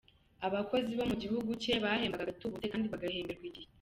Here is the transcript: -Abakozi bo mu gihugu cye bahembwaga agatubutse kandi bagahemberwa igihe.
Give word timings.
-Abakozi 0.43 0.91
bo 0.99 1.05
mu 1.09 1.15
gihugu 1.23 1.51
cye 1.63 1.73
bahembwaga 1.83 2.23
agatubutse 2.25 2.65
kandi 2.71 2.91
bagahemberwa 2.93 3.45
igihe. 3.49 3.69